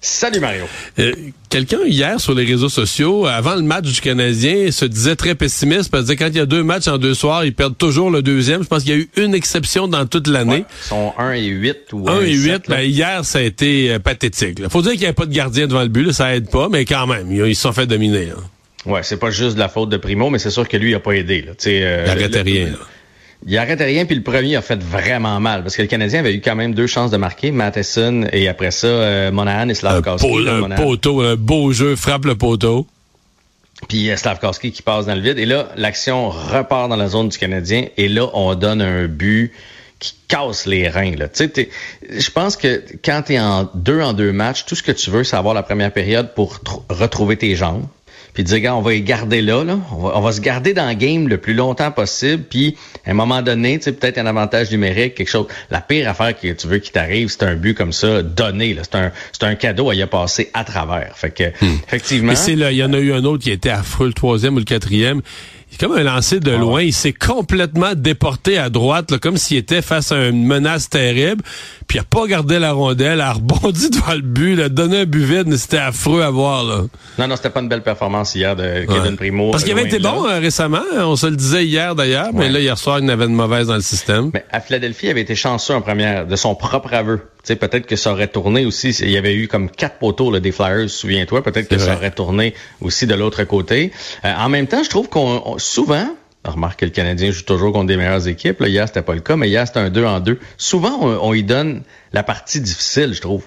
[0.00, 0.64] Salut Mario.
[1.00, 1.12] Euh,
[1.50, 5.90] Quelqu'un hier sur les réseaux sociaux, avant le match du Canadien, se disait très pessimiste
[5.90, 8.22] parce que quand il y a deux matchs en deux soirs, ils perdent toujours le
[8.22, 8.62] deuxième.
[8.62, 10.52] Je pense qu'il y a eu une exception dans toute l'année.
[10.58, 13.42] Ouais, ils sont 1 et 8 ou 1 et 8, 7, ben, hier, ça a
[13.42, 14.60] été euh, pathétique.
[14.60, 14.68] Là.
[14.68, 16.68] Faut dire qu'il n'y avait pas de gardien devant le but, là, ça aide pas,
[16.68, 18.26] mais quand même, ils, ils se sont fait dominer.
[18.26, 18.34] Là.
[18.86, 20.94] Ouais, c'est pas juste de la faute de Primo, mais c'est sûr que lui, il
[20.94, 21.42] a pas aidé.
[21.42, 21.52] Là.
[21.66, 22.66] Euh, Il rien.
[22.66, 22.78] là.
[23.46, 26.34] Il arrêtait rien, puis le premier a fait vraiment mal, parce que le Canadien avait
[26.34, 30.26] eu quand même deux chances de marquer, Matheson et après ça, euh, Monahan et Slavkowski.
[30.56, 32.86] un poteau, un beau jeu, frappe le poteau.
[33.88, 35.38] Puis euh, Slavkowski qui passe dans le vide.
[35.38, 37.86] Et là, l'action repart dans la zone du Canadien.
[37.96, 39.52] Et là, on donne un but
[40.00, 41.14] qui casse les reins.
[41.16, 41.28] Là.
[41.28, 41.70] Tu sais, t'es-
[42.10, 45.10] je pense que quand tu es en deux en deux matchs, tout ce que tu
[45.10, 47.84] veux, c'est avoir la première période pour tr- retrouver tes jambes.
[48.34, 49.78] Puis dire, gars, on va les garder là, là.
[49.92, 52.44] On, va, on va se garder dans le game le plus longtemps possible.
[52.48, 52.76] Puis,
[53.06, 55.46] à un moment donné, tu sais, peut-être un avantage numérique, quelque chose.
[55.70, 58.74] La pire affaire que tu veux qui t'arrive, c'est un but comme ça, donné.
[58.74, 58.82] là.
[58.84, 61.16] C'est un, c'est un cadeau à y passer à travers.
[61.16, 61.44] Fait que,
[61.86, 62.34] effectivement.
[62.34, 64.58] C'est là, il y en a eu un autre qui était affreux, le troisième ou
[64.58, 65.20] le quatrième.
[65.70, 66.82] C'est comme un lancé de loin.
[66.82, 71.42] Il s'est complètement déporté à droite, là, comme s'il était face à une menace terrible.
[71.88, 75.00] Puis il a pas gardé la rondelle, a rebondi devant le but, il a donné
[75.00, 76.62] un but vide, mais c'était affreux à voir.
[76.62, 76.82] Là.
[77.18, 79.16] Non, non, c'était pas une belle performance hier de Kevin Ouais.
[79.16, 79.50] Primo.
[79.50, 82.40] Parce qu'il avait été de bon euh, récemment, on se le disait hier d'ailleurs, mais
[82.44, 82.50] Ouais.
[82.50, 84.30] là, hier soir, il en avait une mauvaise dans le système.
[84.34, 87.16] Mais à Philadelphie, il avait été chanceux en première, de son propre aveu.
[87.42, 88.90] Tu sais, peut-être que ça aurait tourné aussi.
[88.90, 91.42] Il y avait eu comme quatre poteaux là, des Flyers, souviens-toi.
[91.42, 93.92] Peut-être que ça aurait tourné aussi de l'autre côté.
[94.26, 95.56] Euh, en même temps, je trouve qu'on
[96.44, 98.60] on- remarque que le Canadien joue toujours contre des meilleures équipes.
[98.60, 100.38] Là, hier, c'était pas le cas, mais hier, c'était un 2 en 2.
[100.56, 101.82] Souvent, on y donne
[102.12, 103.44] la partie difficile, je trouve.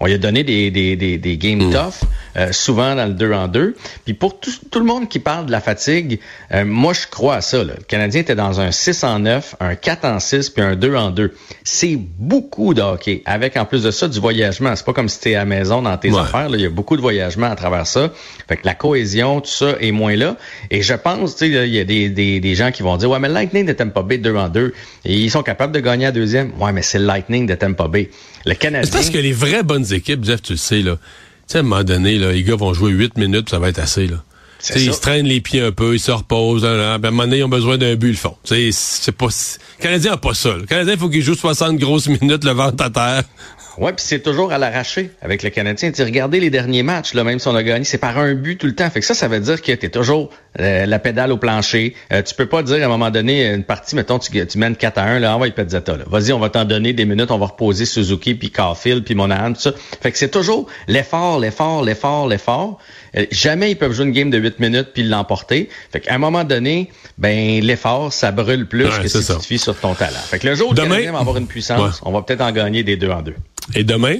[0.00, 3.32] On lui a donné des, des, des, des games tough, euh, souvent dans le 2
[3.32, 3.74] en 2.
[4.04, 6.20] Puis pour tout, tout le monde qui parle de la fatigue,
[6.52, 7.58] euh, moi je crois à ça.
[7.64, 7.72] Là.
[7.76, 10.94] Le Canadien était dans un 6 en 9, un 4 en 6, puis un 2
[10.94, 11.34] en 2.
[11.64, 13.22] C'est beaucoup de hockey.
[13.26, 14.76] Avec en plus de ça du voyagement.
[14.76, 16.20] C'est pas comme si t'es à la maison dans tes Ouais.
[16.20, 16.48] affaires.
[16.48, 16.56] Là.
[16.56, 18.12] Il y a beaucoup de voyagement à travers ça.
[18.48, 20.36] Fait que la cohésion, tout ça est moins là.
[20.70, 22.96] Et je pense, tu sais, là, il y a des, des, des gens qui vont
[22.98, 24.74] dire Ouais, mais le Lightning de Tampa Bay 2 en 2.
[25.06, 26.52] Et ils sont capables de gagner à deuxième.
[26.60, 28.10] Ouais, mais c'est le Lightning de Tampa Bay.
[28.46, 28.84] Le Canadien.
[28.86, 30.96] C'est parce que les vraies bonnes équipes, Jeff, tu le sais, là.
[30.96, 33.68] Tu sais, à un moment donné, là, les gars vont jouer 8 minutes, ça va
[33.68, 34.22] être assez, là.
[34.62, 37.22] Tu ils se traînent les pieds un peu, ils se reposent, là, à un moment
[37.24, 38.36] donné, ils ont besoin d'un but, ils le font.
[38.42, 40.56] Tu sais, c'est pas, le Canadien n'a pas ça.
[40.56, 43.22] Le Canadien, il faut qu'il joue 60 grosses minutes, le ventre à terre.
[43.78, 45.90] Ouais, puis c'est toujours à l'arraché avec le Canadien.
[45.90, 48.34] Tu sais, regardez les derniers matchs, là, même si on a gagné, c'est par un
[48.34, 48.90] but tout le temps.
[48.90, 51.94] Fait que ça, ça veut dire que t'es toujours euh, la pédale au plancher.
[52.12, 54.76] Euh, tu peux pas dire à un moment donné une partie, mettons, tu, tu mènes
[54.76, 56.04] 4 à 1, là, envoie Pezzetta, là.
[56.06, 59.52] Vas-y, on va t'en donner des minutes, on va reposer Suzuki, puis Caulfield, puis Monahan,
[59.52, 59.72] tout ça.
[60.00, 62.78] Fait que c'est toujours l'effort, l'effort, l'effort, l'effort.
[63.16, 65.68] Euh, jamais ils peuvent jouer une game de 8 minutes puis l'emporter.
[65.90, 69.34] Fait qu'à un moment donné, ben l'effort, ça brûle plus Ouais, que si ça.
[69.34, 70.18] tu te fies sur ton talent.
[70.28, 72.06] Fait que le jour où Demain- va avoir une puissance, Ouais.
[72.06, 73.34] on va peut-être en gagner des deux en deux.
[73.74, 74.16] Et demain,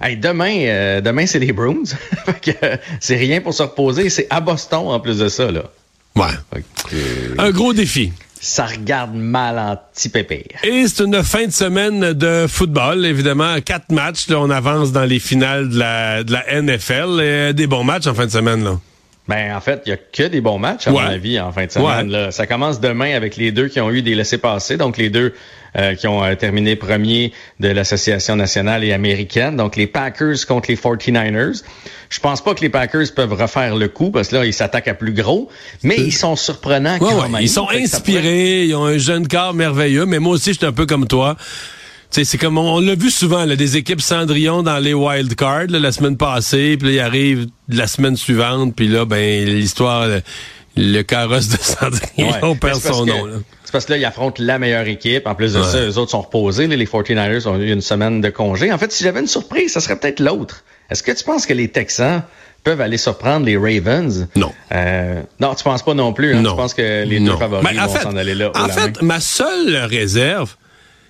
[0.00, 1.82] Hey, demain, euh, demain c'est les Bruins.
[2.62, 4.08] Euh, c'est rien pour se reposer.
[4.08, 5.50] C'est à Boston en plus de ça.
[5.50, 5.62] Là.
[6.16, 6.26] ouais.
[6.88, 8.12] Que, euh, Un gros défi.
[8.40, 10.58] ça regarde mal en petit pépère.
[10.64, 13.60] Et c'est une fin de semaine de football, évidemment.
[13.60, 17.20] Quatre matchs, là, on avance dans les finales de la, de la NFL.
[17.20, 18.78] Et des bons matchs en fin de semaine, là.
[19.30, 21.02] Ben, en fait, il y a que des bons matchs, à Ouais.
[21.02, 22.10] mon avis, en fin de semaine.
[22.10, 22.24] Ouais.
[22.24, 22.30] Là.
[22.32, 24.76] Ça commence demain avec les deux qui ont eu des laissés-passer.
[24.76, 25.32] Donc, les deux
[25.78, 29.54] euh, qui ont euh, terminé premier de l'Association nationale et américaine.
[29.56, 31.62] Donc, les Packers contre les 49ers.
[32.08, 34.88] Je pense pas que les Packers peuvent refaire le coup parce que là, ils s'attaquent
[34.88, 35.48] à plus gros.
[35.84, 37.40] Mais ils sont surprenants Ouais, quand même.
[37.40, 40.66] Ils sont pourrait- inspirés, ils ont un jeune corps merveilleux, mais moi aussi, je suis
[40.66, 41.36] un peu comme toi.
[42.10, 45.34] Tu sais, c'est comme on l'a vu souvent, là, des équipes Cendrillon dans les wild
[45.36, 50.08] cards là, la semaine passée, puis ils arrivent la semaine suivante, puis là, ben l'histoire,
[50.08, 50.22] le,
[50.76, 52.54] le carrosse de Cendrillon Ouais.
[52.56, 53.24] perd son que- nom.
[53.26, 53.34] Là.
[53.64, 55.28] C'est parce que là, ils affrontent la meilleure équipe.
[55.28, 55.64] En plus de Ouais.
[55.66, 56.66] ça, eux autres sont reposés.
[56.66, 58.72] Les 49ers ont eu une semaine de congé.
[58.72, 60.64] En fait, si j'avais une surprise, ça serait peut-être l'autre.
[60.90, 62.22] Est-ce que tu penses que les Texans
[62.64, 64.26] peuvent aller surprendre les Ravens?
[64.34, 64.50] Non.
[64.72, 66.34] Euh, non, tu penses pas non plus.
[66.34, 66.42] Hein?
[66.42, 66.50] Non.
[66.50, 67.34] Tu penses que les Non.
[67.34, 69.06] deux favoris Ben, en vont fait- s'en aller là En fait, main?
[69.06, 70.56] ma seule réserve,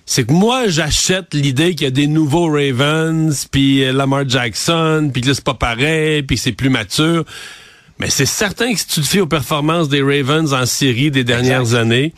[0.05, 5.09] c'est que moi, j'achète l'idée qu'il y a des nouveaux Ravens, puis euh, Lamar Jackson,
[5.11, 7.23] puis que là, c'est pas pareil, puis que c'est plus mature.
[7.99, 11.23] Mais c'est certain que si tu te fies aux performances des Ravens en série des
[11.23, 11.79] dernières Exact.
[11.79, 12.13] années,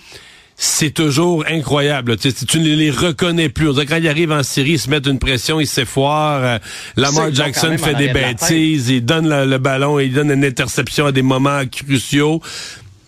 [0.56, 2.16] c'est toujours incroyable.
[2.18, 3.70] Tu, tu, ne les reconnais plus.
[3.70, 6.44] On quand ils arrivent en série, ils se mettent une pression, ils s'effoirent.
[6.44, 6.60] Euh,
[6.96, 11.22] Lamar Jackson fait des bêtises, il donne le, ballon, il donne une interception à des
[11.22, 12.42] moments cruciaux.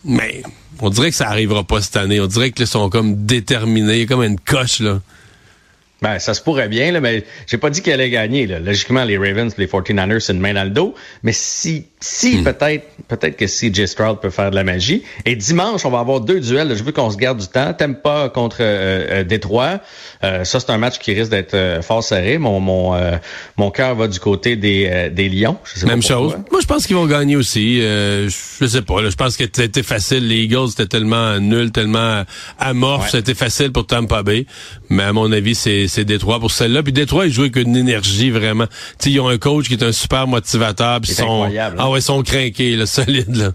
[0.03, 0.43] Mais
[0.81, 2.19] on dirait que ça arrivera pas cette année.
[2.19, 5.01] On dirait qu'ils sont comme déterminés, comme une coche là.
[6.01, 8.47] Ben, ça se pourrait bien, là, mais j'ai pas dit qu'elle allait gagner.
[8.47, 8.59] Là.
[8.59, 10.93] Logiquement, les Ravens, les 49ers, c'est une main dans le dos.
[11.23, 12.43] Mais si, si hmm.
[12.43, 15.03] peut-être, peut-être que CJ Stroud peut faire de la magie.
[15.25, 16.75] Et dimanche, on va avoir deux duels.
[16.75, 17.73] Je veux qu'on se garde du temps.
[17.73, 19.79] T'aimes pas contre euh, euh Détroit.
[20.23, 22.37] Euh, ça, c'est un match qui risque d'être euh, fort serré.
[22.37, 22.95] Mon mon
[23.57, 25.57] mon cœur va du côté des des Lions.
[25.85, 26.35] Même chose.
[26.51, 27.79] Moi, je pense qu'ils vont gagner aussi.
[27.81, 29.01] je sais pas.
[29.01, 30.27] Là, je pense que c'était facile.
[30.27, 32.23] Les Eagles c'était tellement nul, tellement
[32.59, 33.09] amorphe.
[33.11, 34.45] C'était facile pour Tampa Bay.
[34.89, 36.83] Mais à mon avis, c'est c'est Détroit pour celle-là.
[36.83, 38.65] Puis Détroit, ils jouent avec une énergie vraiment.
[38.99, 41.01] sais, ils ont un coach qui est un super motivateur.
[41.01, 41.83] Puis sont, incroyable, hein.
[41.83, 43.35] ah ouais, ils sont craqués, là, solides.
[43.35, 43.51] Là.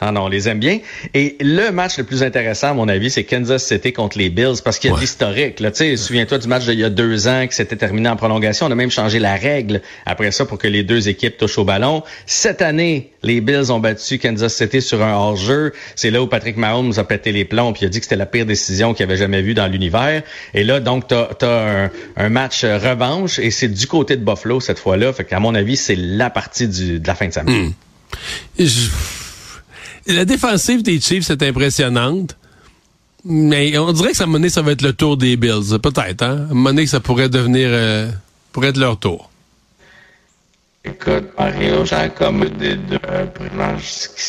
[0.00, 0.80] Ah non, on les aime bien.
[1.14, 4.60] Et le match le plus intéressant, à mon avis, c'est Kansas City contre les Bills
[4.62, 5.60] parce qu'il y a de l'historique.
[5.60, 5.70] Là.
[5.72, 8.66] Souviens-toi du match d'il y a deux ans qui s'était terminé en prolongation.
[8.66, 11.64] On a même changé la règle après ça pour que les deux équipes touchent au
[11.64, 12.02] ballon.
[12.26, 15.72] Cette année, les Bills ont battu Kansas City sur un hors-jeu.
[15.94, 18.26] C'est là où Patrick Mahomes a pété les plombs puis a dit que c'était la
[18.26, 20.22] pire décision qu'il avait jamais vue dans l'univers.
[20.54, 24.78] Et là, donc, tu as, un, match revanche et c'est du côté de Buffalo cette
[24.78, 25.12] fois-là.
[25.12, 27.66] Fait qu'à mon avis, c'est la partie du, de la fin de semaine.
[27.68, 27.72] Hmm
[30.06, 32.36] la défensive des Chiefs est impressionnante.
[33.24, 35.78] Mais on dirait que ça, à ça va être le tour des Bills.
[35.82, 36.46] Peut-être, hein?
[36.48, 38.10] À un moment donné, ça pourrait devenir, euh,
[38.52, 39.30] pourrait être leur tour.
[40.84, 42.10] Écoute, Mario, j'ai
[42.76, 42.98] deux
[43.80, 44.22] ce qui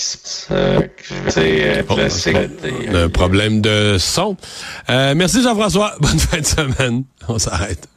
[1.27, 4.37] c'est oh, un problème de son.
[4.89, 5.95] Euh, merci Jean-François.
[5.99, 7.03] Bonne fin de semaine.
[7.27, 7.89] On s'arrête.